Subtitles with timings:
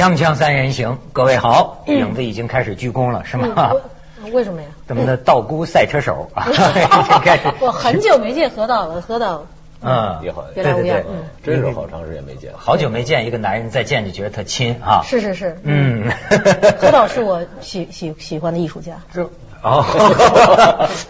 [0.00, 3.74] 锵锵三人行，各位好，影子已经开始鞠躬了，是吗？
[4.24, 4.68] 嗯，为什么呀？
[4.88, 6.30] 咱们的道姑赛车手。
[6.40, 7.42] 已经开始。
[7.60, 9.44] 我很久没见何导了，何导。
[9.82, 15.02] 嗯，也好，别来无恙，嗯，真是好长时间没见，好久没见一个男人，再见就觉得特亲啊。
[15.04, 16.10] 是是是，嗯，
[16.80, 18.94] 何导是我喜喜喜欢的艺术家。
[19.12, 19.28] 这
[19.62, 19.84] 哦，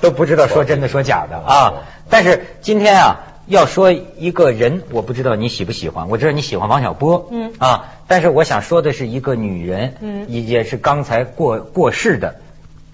[0.01, 1.74] 都不知道说真的说假的啊。
[2.09, 7.52] 但是今天啊，要说一个人，我不知道你喜不喜欢，我知道你喜欢王小波，嗯。
[7.60, 12.41] 啊，但是我想说的是一个女人，嗯也也是刚才过过世的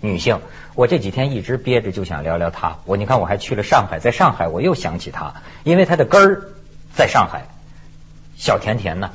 [0.02, 0.40] 女性。
[0.74, 2.76] 我这几天一直憋着就想聊聊她。
[2.84, 6.42] 我你看我还去了上海，在上海我又想起她，因为她的根儿
[6.94, 7.46] 在上海。
[8.36, 9.10] 小甜甜呢？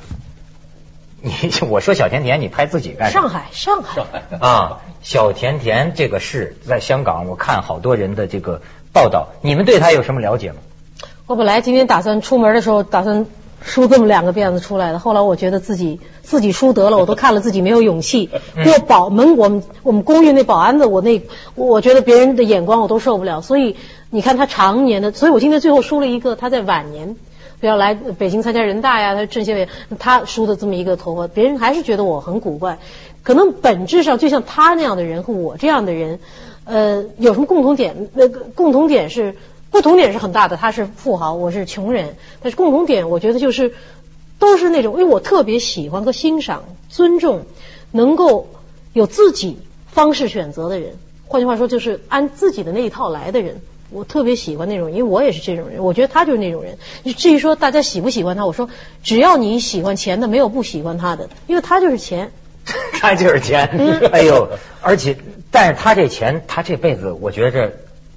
[1.22, 1.30] 你
[1.68, 3.28] 我说小甜甜，你拍自己干什么？
[3.28, 4.02] 上海，上海，
[4.40, 8.60] 啊，小甜甜这个事在香港，我看好多人的这个
[8.92, 10.58] 报道，你们对她有什么了解吗？
[11.28, 13.24] 我本来今天打算出门的时候打算
[13.62, 18.28] 梳这么两个辫子出来的，后来我觉得自己自己梳得了，我都看了自己没有勇气
[18.64, 21.22] 过保门，我们我们公寓那保安的，我那
[21.54, 23.76] 我觉得别人的眼光我都受不了，所以
[24.10, 27.16] 你看他常年的，所以我今天最后梳了一个他在晚年。
[27.60, 29.68] 不要来北京参加人大呀，他政协委，
[30.00, 32.78] 他梳的这么一个头发，别人还是觉得我很古怪。
[33.22, 36.18] 可能本质上，就像他那样的人和我这样的人，
[36.64, 38.08] 呃，有什么共同点？
[38.14, 39.36] 那个共同点是，
[39.72, 40.56] 不同点是很大的。
[40.56, 43.74] 他是富豪，我是穷人，但是共同点，我觉得就是
[44.38, 47.46] 都是那种，因为我特别喜欢和欣赏、尊重
[47.90, 48.48] 能够
[48.92, 49.58] 有自己
[49.90, 50.94] 方式选择的人。
[51.26, 53.60] 换句话说，就是按自己的那一套来的人。
[53.90, 55.84] 我特别喜欢那种，因为我也是这种人。
[55.84, 56.78] 我觉得他就是那种人。
[57.16, 58.70] 至于说大家喜不喜欢他，我说
[59.02, 62.30] 只要你喜欢钱的，没有不喜欢他的，因为他就是钱。
[63.00, 63.66] 他就是钱。
[64.12, 64.48] 哎呦，
[64.80, 65.16] 而且，
[65.50, 67.72] 但是他这钱，他这辈子，我觉着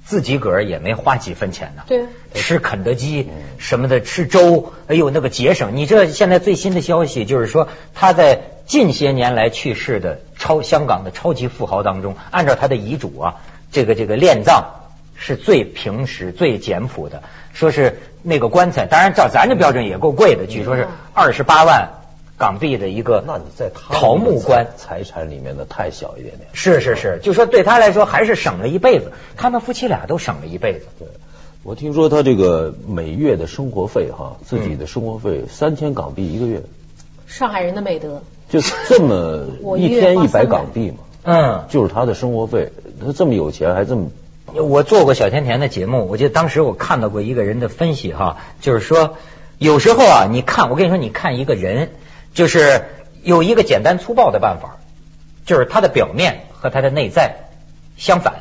[0.06, 1.84] 自己个儿也没花几分钱呢。
[1.88, 2.06] 对。
[2.34, 5.76] 吃肯德基什么的，吃粥，哎呦，那个节省。
[5.76, 13.36] 你这现在最新的消息就是说，他在近些年来去世的超香港的超级富豪当中，按照他的遗嘱啊，
[13.72, 14.82] 这个这个殓葬。
[15.18, 17.24] 是最平实、最简朴的，
[17.54, 21.92] 说是那个棺材，当然照咱这标准也够贵的，据说是二十八万
[22.38, 23.24] 港币的一个。
[23.26, 26.50] 那你在他桃木棺财产里面的太小一点点。
[26.54, 30.86] 是是是，就说对他来说还是省了一辈子，他们夫妻俩都省了一辈子。
[31.00, 31.08] 对，
[31.64, 36.62] 我听说他这个每月的生活费哈，自己的生活费三千港币一个月。
[37.28, 38.22] 上海人的美德。
[38.48, 39.48] 就这么
[39.78, 42.72] 一天一百港币嘛，嗯，就是他的生活费。
[43.04, 44.12] 他这么有钱还这么。
[44.54, 49.16] 我做过小甜甜的节目，我记得当时我看到过一个人的分析哈，就是说
[49.58, 51.90] 有时候啊，你看我跟你说，你看一个人，
[52.36, 52.86] 就是
[53.24, 54.78] 有一个简单粗暴的办法，
[55.46, 57.38] 就是他的表面和他的内在
[57.98, 58.36] 相反。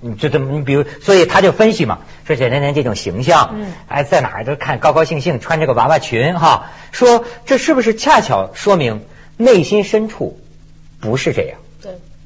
[0.00, 9.06] 你就这么，你比如，所以他就分析嘛，说简甜甜这种形象，嗯，哎，在哪儿都看高高兴兴穿这个娃娃裙哈，说这是不是恰巧说明
[9.38, 10.38] 内心深处
[11.00, 11.58] 不是这样？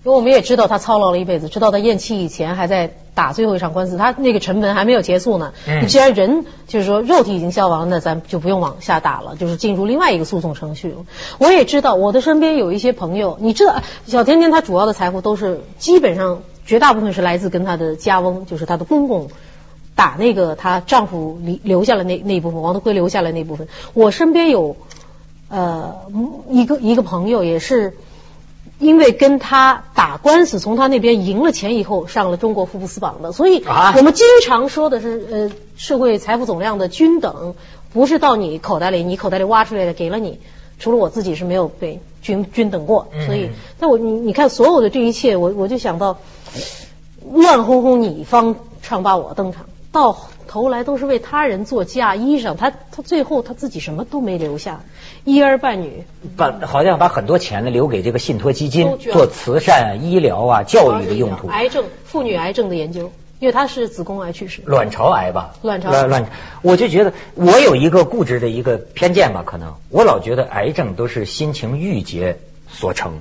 [0.09, 5.53] 为我们也知道他操劳了一辈子，知道他咽气以前还在打最后一场官司，他那个成本还没有结束呢。
[5.67, 10.95] 嗯，既然人就是说肉体已经消亡，那咱就不用往下打了，就是进入另外一个诉讼程序。
[11.39, 19.29] 我也知道我的身边有一些朋友，你知道小甜甜她主要的财富都是基本上绝大部分是来自跟她的家翁，就是她的公公
[19.95, 23.67] 打那个她丈夫留留下了那那一部分，王德辉留下了那部分。
[23.95, 24.77] 我身边有
[25.49, 25.97] 呃
[26.51, 27.97] 一个一个朋友也是。
[28.79, 33.65] 因为跟他打官司，从他那边赢了钱以后，上了中国福布斯榜的，所以
[33.97, 37.55] 我们经常说的是，呃，社会财富总量的均等，
[37.93, 40.39] 不是到你口袋里，你口袋里挖出来的给了你，
[40.79, 43.51] 除了我自己是没有被均均等过，所以，
[43.81, 46.19] 但我你你看所有的这一切，我我就想到，
[47.33, 50.17] 乱哄哄你方唱罢我登场，到
[50.49, 54.81] 头来都是为他人做嫁衣裳，他他最后他自己什么都没留下。
[55.25, 56.05] 一儿半女，
[56.37, 61.49] 把好像把很多钱呢留给这个信托基金，做慈善、医疗啊、教育的用途。
[61.49, 64.63] 癌症、妇女癌症的研究，因为他是子宫癌去世。
[64.65, 65.55] 卵巢癌吧？
[65.63, 66.27] 卵巢卵卵，
[66.63, 72.39] 我就觉得我有一个固执的一个偏见吧，可能我老觉得癌症都是心情郁结
[72.71, 73.21] 所成。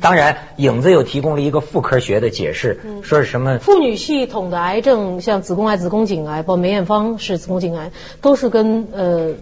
[0.00, 3.58] 当然，影子又提供了一个妇科学的解释，说是什么？
[3.58, 7.90] 妇女系统的癌症，像子宫癌、子宫颈癌，包括梅艳芳是子宫颈癌，
[8.20, 9.34] 都是跟呃。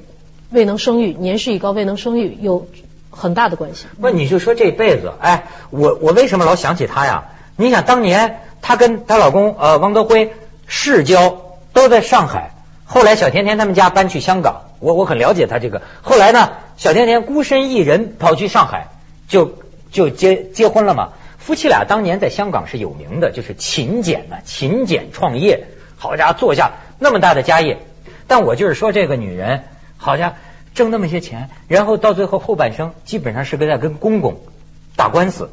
[0.48, 2.68] 未能生育，年事已高，未能生育有
[3.10, 3.86] 很大的关系。
[4.00, 7.24] 不，你就说这辈子，哎，我我为什么老想起她呀？
[7.56, 10.30] 你想当年她跟她老公呃王德辉
[10.68, 12.52] 世交都在上海，
[12.84, 15.82] 后来小甜甜他们家搬去香港，我我很了解她这个。
[16.02, 18.86] 后来呢，小甜甜孤身一人跑去上海，
[19.26, 19.52] 就
[19.96, 21.14] 就结结婚了嘛。
[21.38, 25.66] 夫妻俩当年在香港是有名的，就是勤俭呐，勤俭创业，
[25.96, 27.78] 好家伙，做下那么大的家业。
[28.26, 29.64] 但我就是说这个女人。
[29.98, 30.34] 好像
[30.74, 34.42] 挣那么些钱，然后到最后后半生基本上是个在跟公公
[34.94, 35.48] 打官司、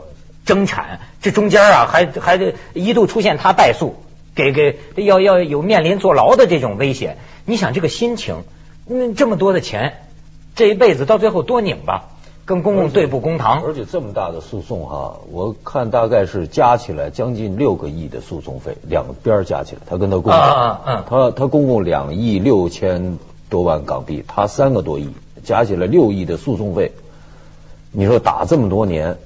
[0.45, 3.95] 争产，这中间啊还 还得一度出现他败诉，
[4.35, 7.17] 给给要要有面临坐牢的这种危险。
[7.45, 8.43] 你想这个心情，
[8.89, 9.93] 嗯，这么多的钱，
[10.55, 12.09] 这一辈子到最后多拧巴，
[12.45, 21.05] 跟公公对簿公堂，而且这么大的诉讼哈，我看大概是加起来将近六个亿的诉讼费，两边加起来，他跟他公公，啊啊啊。
[21.09, 23.17] 他他公公两亿六千
[23.49, 25.13] 多万港币，他三个多亿，
[25.45, 26.91] 加起来六亿的诉讼费，
[27.91, 29.17] 你说打这么多年，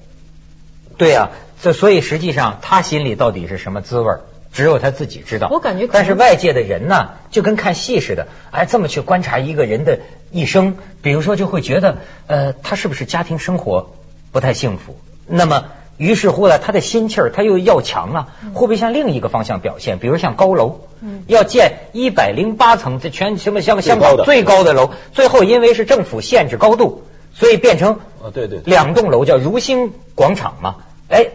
[0.98, 4.22] 对呀、这所以实际上他心里到底是什么滋味儿
[4.52, 5.50] 只有他自己知道。
[5.52, 10.00] 我感觉但是外界的人呢，就跟看戏似的，哎，这么去观察一个人的
[10.32, 11.98] 一生，比如说就会觉得，
[12.28, 13.96] 呃，他是不是家庭生活
[14.32, 14.98] 不太幸福？
[15.26, 15.66] 那么。
[15.98, 19.98] 于是乎呢，他的心气儿他又要强啊，会不会向另一个方向表现？
[19.98, 27.02] 比如像高楼，嗯要建一百零八层，这全什么香香港最高的最高的楼，最后因为是政府限制高度，
[27.34, 30.76] 所以变成啊对对对两栋楼叫如星广场嘛，
[31.10, 31.30] 哎，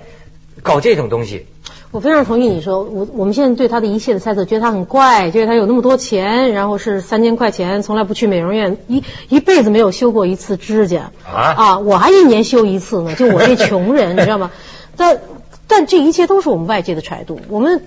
[0.62, 1.48] 搞这种东西，
[1.92, 14.50] 我非常同意你说，我我们现在对他的一切的猜测，觉得他很怪，觉得他有那么多钱，然后是三千块钱，从来不去美容院，一一辈子没有修过一次指甲啊我还一年修一次呢，就我这穷人，你知道吗？
[14.96, 15.20] 但
[15.68, 17.82] 但这一切都是我们外界的揣度，我们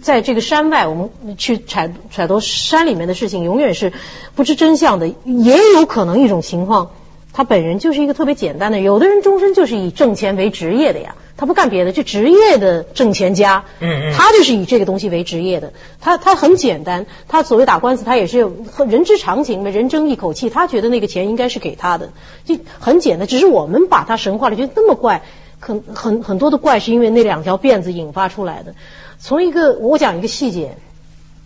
[0.00, 3.92] 在这个山外，我们去揣揣度山里面的事情，永远是
[4.34, 6.92] 不知真相的，也有可能一种情况。
[7.32, 13.64] 他本人就是一个特别简单的，有的人终身就是以挣钱为职业的呀，他不干别的，就职业的挣钱家。
[13.80, 14.12] 嗯嗯。
[14.12, 18.52] 他就是以这个东西为职业的，他他很简单，他所谓打官司，他也是有
[18.86, 22.10] 人之常情嘛，人争一口气，他觉得那个钱应该是给他的，
[22.44, 25.22] 就很简单，只是我们把他神化了，觉得那么怪，
[25.58, 28.74] 很很很多的怪是因为那两条辫子引发出来的。
[29.18, 30.76] 从一个我讲一个细节，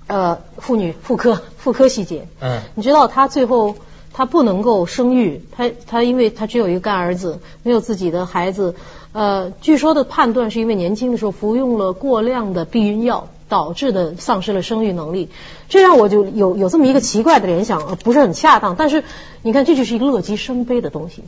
[0.08, 2.60] 呃，妇女妇科妇科细节，嗯。
[2.74, 3.76] 你知道他最后
[4.16, 8.74] 他不能够生育，他他因为他只有一个干儿子，没有自己的孩子，
[9.12, 15.28] 呃，据说的判断是因为年轻的时候服用了过量的避孕药导致的丧失了生育能力，
[15.68, 19.04] 这让我就有有这么一个奇怪的联想，不是很恰当，但是
[19.42, 21.22] 你看这就是一个乐极生悲的东西。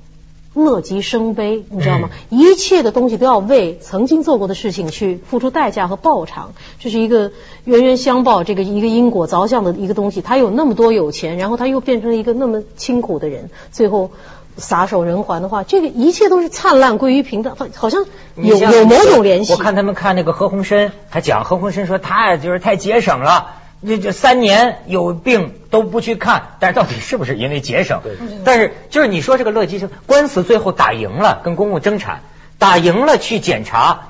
[0.65, 2.11] 乐极生悲，你知道吗？
[2.29, 7.33] 一切的东西都要为曾经做过的事情去付出代价和报偿，这是一个
[7.65, 10.21] 冤冤相报，这个一个因果着相的一个东西。
[10.21, 14.11] 他有那么多有钱，然后他又变成了一个那么清苦的人，最后
[14.57, 18.05] 撒手人寰的话，这个一切都是灿烂归于平淡，好好像
[18.35, 19.53] 有有某种联系。
[19.53, 23.55] 我看他们看那个何鸿燊，还讲何鸿燊说他就是太节省了，
[23.87, 28.01] 这这三年有病都不去看，但是到底是不是因为节省？
[28.45, 32.23] 但是就是你说这个乐基生官司最后打赢了，跟公公争产，
[32.59, 34.09] 打赢了去检查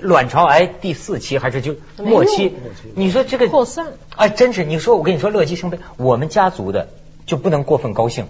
[0.00, 2.54] 卵巢癌第四期还是就末期
[2.94, 6.88] 你说这个扩散哎，真是你说我跟你说乐极生悲，我们家族的
[7.26, 8.26] 就不能过分高兴。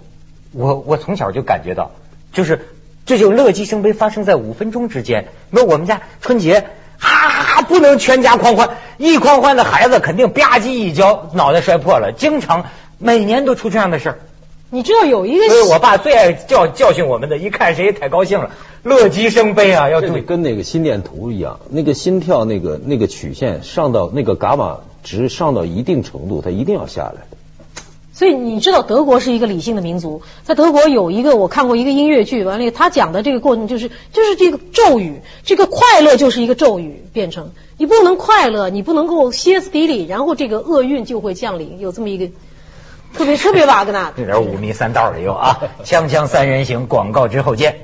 [0.51, 1.91] 我我从小就感觉到，
[2.31, 2.67] 就是
[3.05, 5.29] 这就乐极生悲发生在五分钟之间。
[5.49, 6.67] 那我们家春节
[7.03, 12.65] 啊，不能全家狂欢，一狂欢的孩子肯定吧唧一跤脑袋摔破了，经常
[12.97, 14.19] 每年都出这样的事儿。
[14.69, 18.49] 你知道有一个所以我爸最爱教教训我们的，一看谁太高兴了，
[18.81, 20.21] 乐极生悲啊，要注意。
[20.21, 27.25] 跟那个心电图一样，那个心跳那个那个曲线上到那个伽马值上到一定程度，它一定要下来。
[28.15, 42.31] 所以你知道德国是一个理性的民族，在德国有一个我看过一个音乐剧，完了他讲的这个过程就是就是这个咒语，这个快乐就是一个咒语变成，你不能快乐，你不能够歇斯底里，然后这个厄运就会降临，有这么一个
[43.15, 44.13] 特别特别瓦格纳的。
[44.17, 47.77] 这点五迷三道的又啊，锵锵三人行，广告之后见。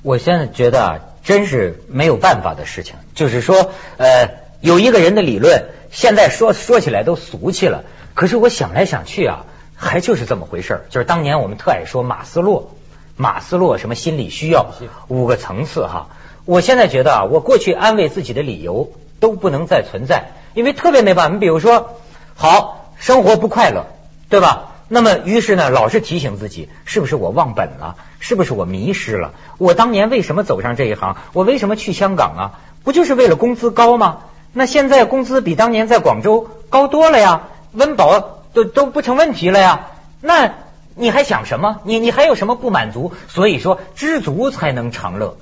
[0.00, 2.94] 我现在觉得啊，真是没有办法的事情。
[3.14, 7.84] 就是说，呃，有一个人的理论，现在说说起来都俗气了。
[8.14, 10.84] 可是我想来想去啊，还就是这么回事儿。
[10.90, 12.76] 就是当年我们特爱说马斯洛，
[13.16, 14.74] 马斯洛什么心理需要
[15.08, 16.10] 五个层次哈。
[16.44, 21.34] 我现在觉得啊，我过去安慰自己的理由都不能再存在，因为特别没办法。
[21.34, 21.98] 你比如说，
[22.36, 23.86] 好，生活不快乐，
[24.28, 24.73] 对吧？
[24.94, 27.96] 那么，于是呢，老是提醒自己，是不是我忘本了？
[28.20, 29.32] 是不是我迷失了？
[29.58, 31.16] 我当年为什么走上这一行？
[31.32, 32.44] 我为什么去香港啊？
[32.84, 34.20] 不就是为了工资高吗？
[34.52, 39.88] 那现在工资比当年在广州高多了呀，温饱都都不成问题了呀。
[40.20, 40.54] 那
[40.94, 41.80] 你还想什么？
[41.82, 43.12] 你你还有什么不满足？
[43.26, 45.36] 所以说，知足才能长乐。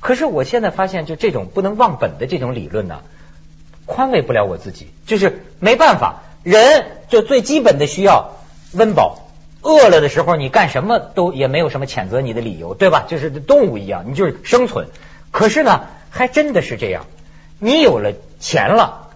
[0.00, 3.02] 可是我现在发现，就这种不能忘本的这种理论呢，
[3.84, 8.32] 宽慰不了我自己，就是没办法，人就最基本的需要
[8.76, 9.18] 温饱。
[9.62, 13.04] 饿了的时候，你干什么都也没有什么谴责你的理由，对吧？
[13.08, 14.86] 就是动物一样，你就是生存。
[15.32, 17.06] 可是呢，还真的是这样，
[17.58, 19.08] 你有了钱了，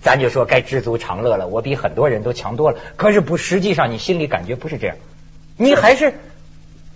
[0.00, 2.78] 咱就说该知足常乐了，我比很多人都强多了。
[2.94, 4.96] 可是不，实际上你心里感觉不是这样，
[5.56, 6.14] 你还是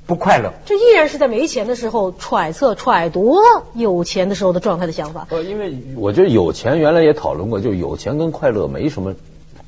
[0.07, 0.53] 不快乐。
[0.65, 3.35] 这依然是在没钱的时候揣测揣度
[3.75, 5.27] 有钱的时候的状态的想法。
[5.31, 9.17] 呃，因为我觉得有钱原来也讨论过，就有钱跟快乐没什么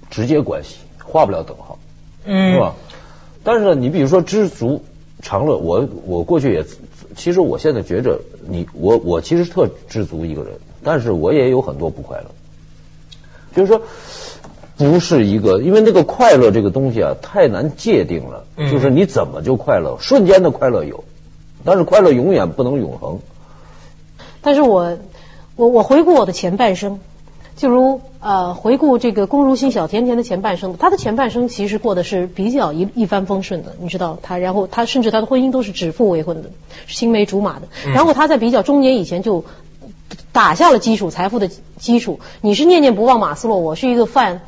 [0.08, 1.78] 直接关系，画不了等号，
[2.30, 2.74] 嗯是吧？
[3.42, 4.82] 但是呢，你比如说知足
[5.22, 6.64] 常乐，我我过去也，
[7.16, 10.52] 其实我现在觉着你我我其实特知足一个人，
[10.84, 12.26] 但是我也有很多不快乐，
[13.56, 13.80] 就是说
[14.76, 21.04] 不是一个，因为那个快乐这个东西啊太难界定了，嗯就是你怎么就快乐，瞬间的快乐有，
[21.64, 23.20] 但是快乐永远不能永恒。
[24.42, 24.98] 但是我
[25.56, 27.00] 我我回顾我的前半生，
[27.58, 36.50] 就如呃回顾这个龚如心小甜甜的前半生，她的前半生其实过的是比较一一帆风顺的，你知道她，然后她甚至她的婚姻都是指腹为婚的，
[36.86, 39.44] 青梅竹马的，嗯然后她在比较中年以前就
[40.30, 42.20] 打下了基础财富的基础。
[42.42, 44.40] 你是念念不忘马斯洛，我是一个范，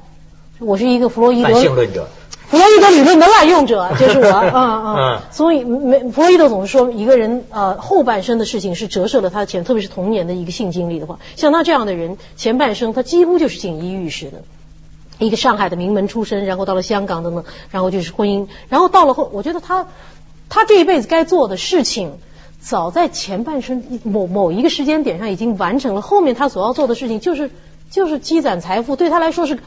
[0.61, 2.09] 我是一个弗洛伊德泛性论者。
[2.51, 14.43] 弗洛伊德理论的滥用者， 就是我，嗯嗯嗯，所以没弗洛伊德总是说，一个人呃后半生的事情是折射了他前，特别是童年的一个性经历的话，像他这样的人，前半生他几乎就是锦衣玉食的。
[15.21, 19.87] 一个上海的名门出身，然后到了香港等等，然后就是婚姻，然后到了后，我觉得他
[20.49, 22.15] 他这一辈子该做的事情，
[22.59, 27.51] 早在前半生某某一个时间点上已经完成了，后面他所要做的事情就是
[27.91, 29.59] 就是积攒财富，对他来说是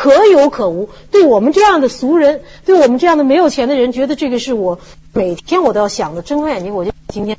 [0.00, 0.88] 可有可无。
[1.10, 4.80] 对我们这样的俗人，对我们这样的没有钱的人，觉得这个是我
[5.12, 7.36] 每天我都要想的，睁开眼睛我就今天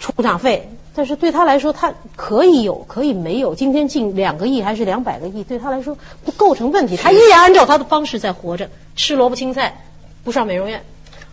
[0.00, 0.68] 出场费。
[0.96, 3.54] 但是对他来说，他可以有，可以没有。
[3.54, 6.96] 今天进两个亿还是两百个亿，对他来说不构成问题。
[6.96, 9.84] 他依然按照他的方式在活着，吃萝卜青菜，
[10.24, 10.82] 不上美容院。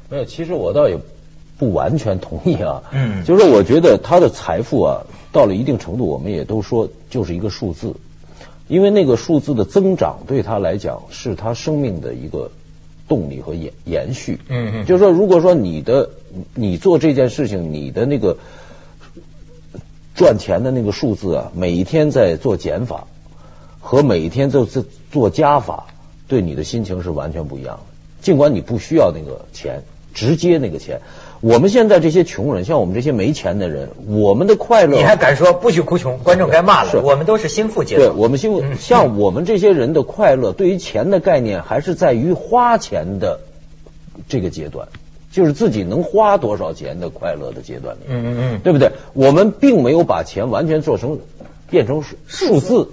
[0.08, 1.00] 没有，其实我倒也
[1.58, 2.84] 不完全同意啊。
[2.92, 7.96] 嗯就是我觉得他的财富啊，到了一定程度，我们也都说就是一个数字，
[8.70, 12.52] 因为那个数字的增长对他来讲是他生命的一个
[13.08, 14.40] 动力和延延续。
[14.48, 16.12] 嗯嗯就是说，如果说你的
[16.54, 18.38] 你做这件事情，你的那个
[20.16, 23.08] 赚钱的那个数字啊，每一天在做减法，
[23.80, 25.88] 和每一天做做做加法，
[26.28, 27.84] 对你的心情是完全不一样的。
[28.22, 29.82] 尽管你不需要那个钱，
[30.14, 31.02] 直接那个钱，
[31.42, 36.18] 我们现在这些穷人，像我们这些没钱的人，我们的快乐，你还敢说不许哭穷？
[36.20, 37.04] 观众该骂是了。
[37.04, 38.10] 我们都是心腹阶对。
[38.10, 43.40] 我们幸福，嗯像我们这些人的快乐，对于钱的概念还是在于花钱的
[44.28, 44.90] 这个阶段，
[45.32, 48.02] 就是自己能花多少钱的快乐的阶段里。
[48.08, 48.60] 嗯嗯嗯。
[48.60, 48.92] 对不对？
[49.14, 51.20] 我们并没有把钱完全做成
[51.70, 52.90] 变成数数字，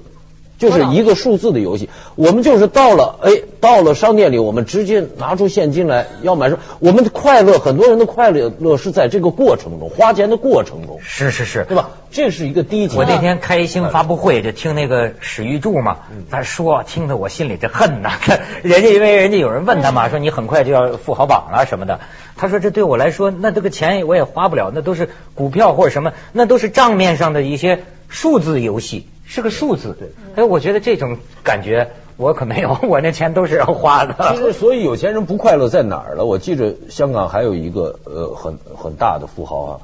[0.59, 1.89] 就是一个数字的游戏。
[2.15, 6.63] 我们就是到了哎，到了商店里，我们直接拿出现金来要买什么。
[6.79, 11.91] 我们的快乐，很多人的快乐乐是在这个过程中，花钱的过程中，是是是，对吧？
[12.11, 12.97] 这是一个低级。
[12.97, 15.99] 我那天开新闻发布会，就听那个史玉柱嘛，
[16.31, 18.13] 他说，听得我心里这恨呐。
[18.63, 22.01] 人家因为人家有人问他嘛，说你很快就要富豪榜了什么的，
[22.37, 29.95] 他说这对我来说，那这个钱我也花不了，那都是股票或者什么，那都是账面上的一些数字游戏，是个数字。
[29.99, 36.25] 对哎，我觉得这种感觉我可没有， 我那钱都是要花的其实，所以有钱人不快乐在哪儿了？
[36.25, 39.81] 我记着香港还有一个呃很很大的富豪啊，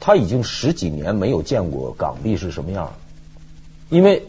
[0.00, 2.92] 他已经十几年没有见过港币是什么样，
[3.88, 4.24] 因为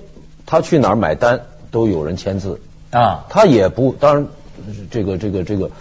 [0.46, 1.42] 他去哪儿买单
[1.72, 2.60] 都有人签字，
[2.92, 4.28] 啊，他也不当然
[4.92, 5.72] 这个这个这个，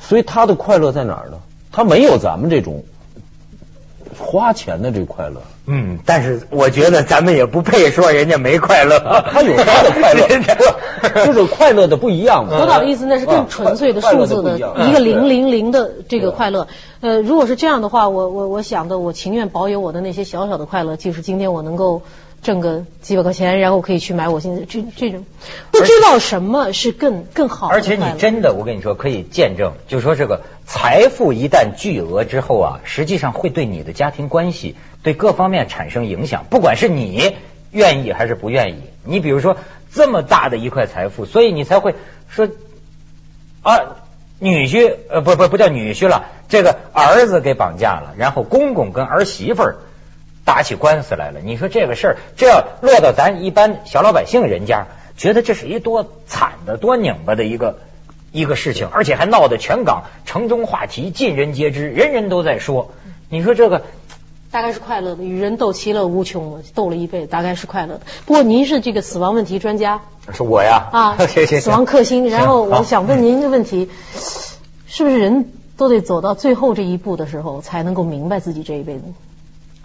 [0.00, 1.38] 所以他的快乐在哪儿呢？
[1.70, 2.84] 他没有咱们这种
[4.18, 5.40] 花钱的这快乐。
[5.66, 8.98] 嗯，但是我觉得咱们也不配说人家没快乐，
[9.32, 12.56] 他有他的快乐，人家不就是快乐的不一样嘛。
[12.56, 16.66] 多岛意思那是更纯粹的数字的一个零零零的这个快乐。
[17.00, 22.02] 呃，如果是这样的话，我我我想的，我情愿保有我的那些小小的快乐，就是今天我能够
[22.42, 25.24] 挣个几百块钱，然后可以去买我现在这这种
[25.70, 37.36] 不知道什么是更更好的而且你真的，我跟你说，可以见证，就是说这个财富一旦巨额之后啊，实际上会对你的家庭关系、对各方面产生影响，不管是你
[37.70, 38.82] 愿意还是不愿意。
[39.04, 39.56] 你比如说
[39.92, 41.94] 这么大的一块财富，所以你才会
[42.28, 42.48] 说
[43.62, 43.78] 啊，
[44.40, 49.76] 女婿呃不不不叫女婿了，这个儿子给绑架了，然后公公跟儿媳妇儿。
[50.52, 57.78] 打起官司来了，你说这个事儿，这要落到咱一般小老百姓人家，觉得这是一多惨的、多拧巴的一个
[58.32, 62.90] 一个事情，而且还闹得全港城中话题，尽人皆知，人人都在说。
[63.30, 63.80] 你说这个
[64.50, 68.02] 大概是快乐的，与人斗其乐无穷，斗了一辈子，大概是快乐的。
[68.26, 70.02] 不过您是这个死亡问题专家
[70.34, 72.28] 是我呀啊， 谢谢死亡克星。
[72.28, 73.88] 然后我想问您一个问题：
[74.86, 79.04] 是不是人都得走到最后这一步的时候，才能够明白自己这一辈子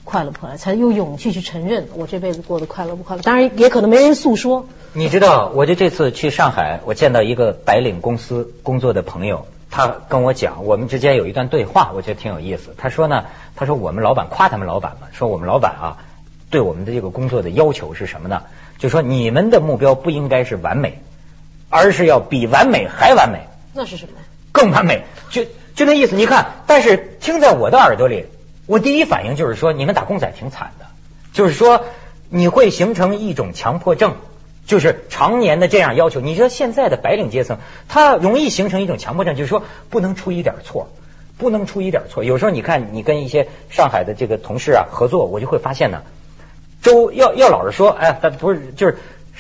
[0.08, 3.22] 快乐不快乐，才有勇气去承认我这辈子过得快乐不快乐？
[3.24, 4.66] 当然，也可能没人诉说。
[4.94, 12.74] 你知道，我就这次去上海，我见到一个白领公司工作的朋友，他跟我讲，我们之间有一段对话，我觉得挺有意思。
[12.78, 13.26] 他说呢，
[13.58, 15.98] 他说我们老板夸他们老板嘛，说我们老板啊，
[16.50, 18.44] 对我们的这个工作的要求是什么呢？
[18.78, 21.02] 就说你们的目标不应该是完美，
[21.70, 24.12] 而是要比完美还完美，那是什么？
[24.54, 25.04] 更完美。
[25.30, 25.44] 就
[25.76, 28.26] 就那意思，你看，但是听在我的耳朵里，
[28.68, 30.86] 我第一反应就是说，你们打工仔挺惨的，
[31.34, 31.86] 就是说
[32.30, 34.16] 你会形成一种强迫症。
[34.66, 40.90] 就是常年的这样要求，你知道现在的白领阶层，他容易形成一种强迫症，就是说不能出一点错，
[41.38, 42.26] 不能出一点错。
[42.26, 46.04] 有时候你看，你跟一些上海的这个同事啊合作，我就会发现呢，
[46.82, 48.98] 周要要老实说，哎，他不是就是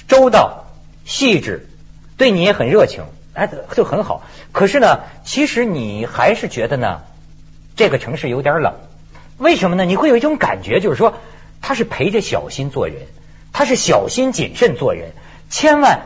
[0.07, 0.67] 周到
[1.03, 1.67] 细致，
[2.15, 3.03] 对你也很热情，
[3.33, 4.23] 哎，就很好。
[4.53, 7.01] 可是呢，其实你还是觉得呢，
[7.75, 8.75] 这个城市有点冷。
[9.37, 9.85] 为什么呢？
[9.85, 11.15] 你会有一种感觉，就是说
[11.61, 12.95] 他是陪着小心做人。
[13.53, 15.13] 他是小心谨慎做人，
[15.49, 16.01] 千万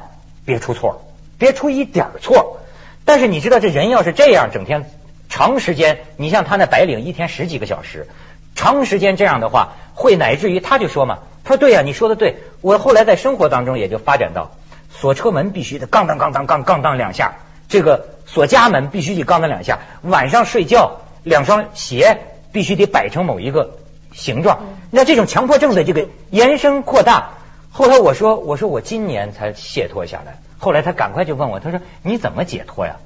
[0.45, 1.01] 别出错，
[1.37, 2.59] 别出一点错。
[3.03, 4.89] 但是你知道，这人要是这样，整天
[5.27, 8.07] 长时间，你像他那白领，一天十几个小时，
[8.55, 12.37] 长时间这样的话，会乃至于他就说嘛，他说对呀，你说的对。
[12.61, 14.51] 我后来在生活当中也就发展到，
[14.91, 22.19] 锁车门必须得杠当杠当杠杠当两下，这个锁家门必须得杠当两下，晚上睡觉两双鞋
[22.51, 23.77] 必须得摆成某一个
[24.13, 24.59] 形状。
[24.89, 27.31] 那这种强迫症的这个延伸扩大。
[27.71, 30.39] 后来我说，我说我今年才解脱下来。
[30.57, 32.97] 后来他赶快就问我，他说你怎么解脱呀？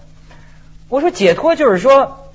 [0.89, 2.29] 我说解脱就是说，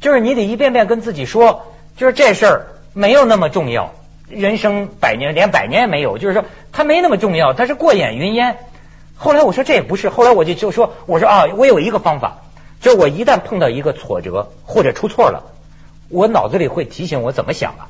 [0.00, 3.92] 就是你得一遍遍跟自己说，就是这事儿没有那么重要，
[4.28, 8.58] 人生百年连百年也没有，就是说它没那么重要，它是过眼云烟。
[9.16, 12.42] 后来我说这也不是，后来我就就说，我说啊，我有一个方法，
[12.80, 15.52] 就是我一旦碰到一个挫折或者出错了，
[16.10, 17.88] 我脑子里会提醒我怎么想啊，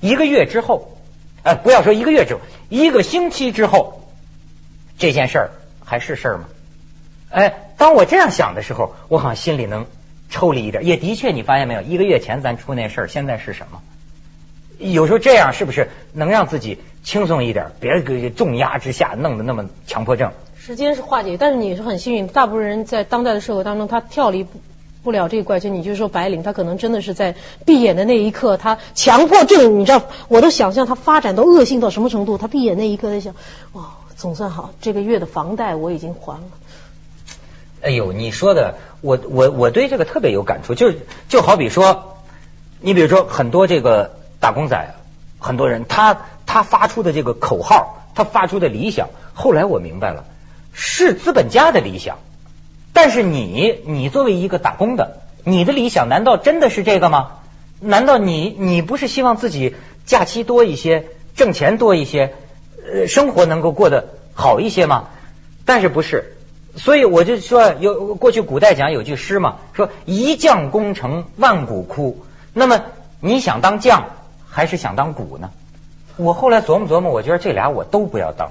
[0.00, 0.88] 一个月之后。
[1.44, 4.08] 哎，不要说一个月之后，一个星期之后，
[4.96, 5.50] 这件事儿
[5.84, 6.44] 还是事儿吗？
[7.30, 9.86] 哎，当我这样想的时候，我好像心里能
[10.30, 10.86] 抽离一点。
[10.86, 13.82] 也的确，你发现没有，一个月前咱出那事儿，现在是什么？
[14.78, 17.72] 有时候这样是不是能让自己轻松一点？
[17.80, 20.30] 别给重压之下弄得那么强迫症。
[20.56, 24.60] 时间是化解，但是你是很幸运，大部分人在当代的社会当中，他跳离不。
[25.02, 27.34] 不了这个怪圈，你就说白领，他可能真的是在
[27.66, 32.38] 闭眼的那一刻，他强迫症，你知道，我都想象他发展到恶性到什么程度。
[32.38, 33.34] 他闭眼那一刻在想，
[33.72, 33.86] 哦，
[34.16, 36.44] 总算好，这个月的房贷我已经还了。
[37.82, 42.18] 哎呦，你说的，我我我对这个特别有感触，就是就好比说，
[42.80, 44.94] 你比如说很多这个打工仔，
[45.40, 50.26] 很多人他他发出的这个口号，他发出的理想，后来我明白了，
[50.72, 52.18] 是资本家的理想。
[52.94, 57.38] 但是你，你作为一个打工的，你的理想难道真的是这个吗？
[57.80, 59.74] 难道你，你不是希望自己
[60.04, 62.34] 假期多一些，挣钱多一些，
[62.76, 65.08] 呃，生活能够过得好一些吗？
[65.64, 66.36] 但是不是，
[66.76, 72.24] 所以我就说，有过去古代讲有句诗嘛，说一将功成万骨枯。
[72.52, 72.82] 那么
[73.20, 74.10] 你想当将
[74.46, 75.50] 还是想当骨呢？
[76.18, 78.50] 我后来琢磨琢磨，我觉得这俩我都不要当。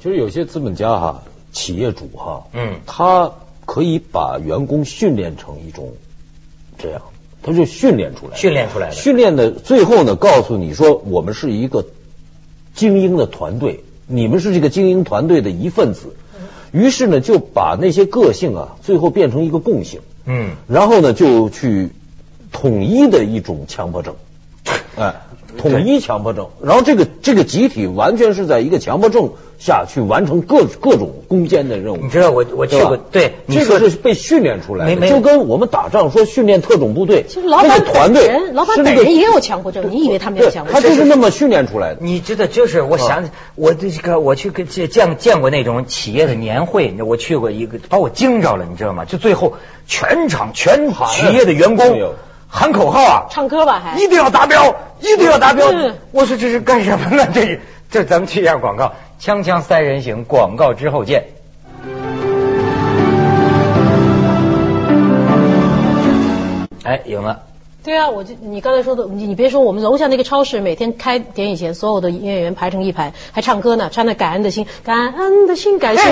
[0.00, 3.32] 就是有些资本家哈，企业主哈，嗯，他。
[3.74, 5.94] 可以把员工训练成一种
[6.78, 7.02] 这样，
[7.42, 11.84] 他就训练出来，训练出来的，训练的最后呢，告诉你说，我们是一个
[12.76, 16.14] 精英的团队，你们是这个精英团队的一份子。
[16.70, 20.02] 于是呢，就把那些个性啊，最后变成一个共性。
[20.24, 21.90] 嗯，然后呢，就去
[22.52, 24.14] 统一的一种强迫症，
[24.94, 25.16] 哎。
[25.58, 31.98] 统一强迫症，然后这个这个集体完全是在一个强迫症下去完成各各种攻坚的任务。
[32.02, 40.82] 你知道我我去过，对，这个是被训练出来的，就跟我们打仗说训练特种部队，其实老板团队，老板本人也有强迫症，你以为他没有强迫症？
[40.82, 42.00] 他就是那么训练出来的。
[42.00, 49.04] 你知道，就是我想，我这个我去跟见见过那种企业的年会，我去过一个，把我惊着了，你知道吗？
[49.04, 49.54] 就最后
[49.86, 52.14] 全场全企业的员工。
[52.56, 53.26] 喊口号啊！
[53.30, 55.66] 唱歌吧，还一定要达标，一定要达标。
[56.12, 57.26] 我说这是干什么呢？
[57.34, 57.58] 这
[57.90, 61.24] 这，咱们去一下广告，锵锵三人行，广告之后见。
[66.84, 67.42] 哎，赢了。
[67.84, 76.02] 对啊，我就你刚才说的，你你别说，我们楼下那个超市每天开点以前，所有的营业员排成一排，还唱歌呢，唱那感恩的心，感恩的心，感谢。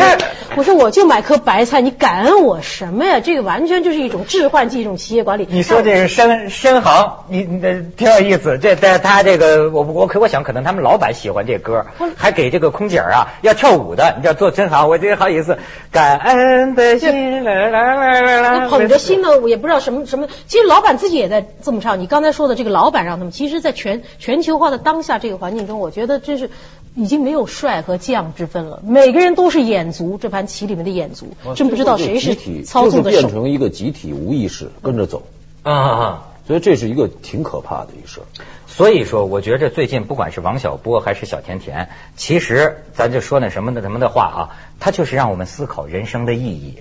[0.55, 3.21] 我说我就买颗白菜，你感恩我什么呀？
[3.21, 5.49] 这个完全就是一种置换剂，一种企业管理。
[5.49, 7.61] 你说这是深深行，你你
[7.97, 8.59] 挺有意思。
[8.59, 11.87] 这在他这个，我我可我想，可能他们老板喜欢这歌，
[12.19, 15.57] 还给这个空姐啊要跳舞的，你知道做深航，我觉得好意思。
[15.91, 20.29] 感恩的心，来来来来来，捧着心呢，我也不知道什么什么。
[20.47, 21.47] 其实老板自己也在。
[21.63, 21.97] 这么差。
[21.97, 26.51] 你刚才说的这个老板让他们，其实，在全全球化的当下这个环境中，我觉得真是
[26.95, 33.21] 已经没有帅和将之分了，每个人都是眼族，这盘棋里面的眼族，真不知道谁是操纵的手。
[33.21, 35.23] 变成一个集体无意识跟着走
[35.63, 36.29] 啊啊！
[36.47, 38.21] 所以这是一个挺可怕的一事。
[38.67, 44.41] 所以说，我觉着最近不管是王小波还是小甜甜，其实咱就说那什么的什么的话啊，
[44.81, 46.79] 他就是让我们思考人生的意义，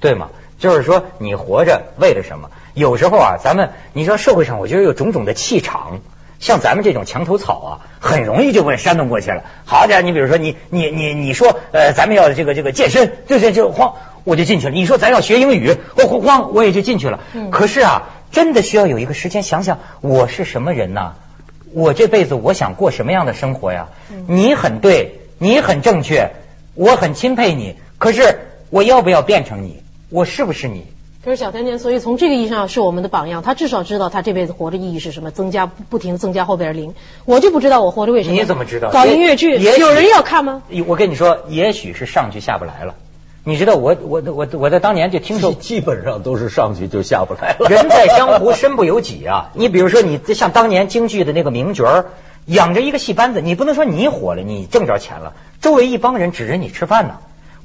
[0.00, 0.30] 对吗？
[0.58, 2.50] 就是说，你活着为了什么？
[2.74, 6.00] 有时候啊，咱们你说社会上，我觉得有种种的气场，
[6.40, 9.42] 像咱们这种墙头草啊，很容易就被煽动过去了。
[9.64, 13.94] 好家伙，你比如说你你你你说呃，咱们要这个这个健身，对对就慌
[14.24, 14.72] 我就进去了。
[14.72, 17.20] 你说咱要学英语，我慌我也就进去了。
[17.50, 18.10] 可是啊。
[18.30, 21.14] 真的需要有一个时间想想，我是什么人呐？
[21.72, 23.88] 我这辈子我想过什么样的生活呀？
[24.26, 26.32] 你很对，你很正确，
[26.74, 27.76] 我很钦佩你。
[27.96, 29.82] 可是我要不要变成你？
[30.10, 30.84] 我是不是你？
[31.24, 33.42] 可是小甜甜，所以从这个意义上是我们的榜样。
[33.42, 36.94] 他至少知道他这辈子活着意义是什么，增加不停的增加后边的零。
[37.24, 38.36] 我就不知道我活着为什么。
[38.36, 38.90] 你怎么知道？
[38.90, 40.62] 搞音乐剧，有人要看吗？
[40.86, 42.94] 我跟你说，也许是上去下不来了。
[43.44, 47.68] 你知道我我我我在当年就听说，基本上都是上去就下不来了。
[47.68, 49.50] 人在江湖身不由己啊！
[49.54, 52.06] 你比如说，你像当年京剧的那个名角儿，
[52.46, 57.18] 养着一个戏班子，你不能说你火了，你挣着钱了，周围一帮人指着你吃饭呢。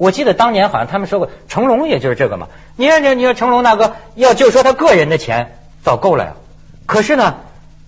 [0.04, 2.50] 我记得当年好像他们说过，成龙也就是这个嘛。
[2.76, 6.34] 你看你你说成龙大哥，要就说他个人的钱早够了呀。
[6.86, 7.36] 可是呢，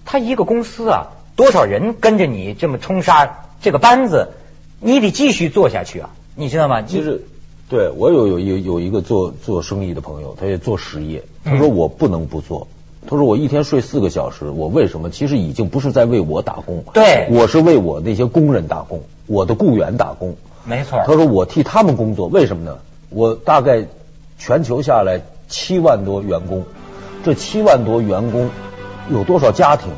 [0.06, 4.30] 他一个公司啊，多少人跟着你这么冲杀这个班子，
[4.80, 6.82] 你得继续做下去啊，你知道吗？
[6.82, 7.26] 就是。
[7.68, 11.24] 对，我有有有有一个做做生意的朋友，他也做实业。
[11.44, 12.70] 他说我不能不做。
[13.08, 15.10] 他说我一天睡四个小时，我为什么？
[15.10, 20.38] 其实已经不是在为我打工，对，我是为我那些工人打工，我的雇员打工。
[20.66, 21.02] 没错。
[21.06, 22.78] 他说我替他们工作，为什么呢？
[23.10, 23.86] 我大概
[24.38, 26.64] 全球下来七万多员工，
[27.24, 28.50] 这七万多员工
[29.10, 29.90] 有多少家庭？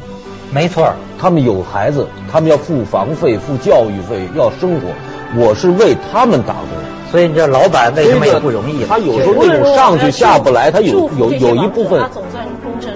[0.52, 4.88] 没错，他们有孩子，他们要付房费、付教育费，要生活。
[5.36, 6.70] 我是为他们打工。
[7.10, 8.84] 所以你这老板为什么也不容易？
[8.86, 12.04] 他有时候那种上去下不来，他有有有一部分，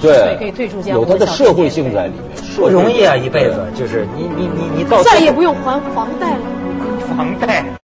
[0.02, 0.54] 对，
[0.86, 2.22] 有他的社会性在里面。
[2.58, 6.40] 不容易啊，一辈子就是你你你你到再也不用还房贷了，
[7.16, 7.72] 房贷。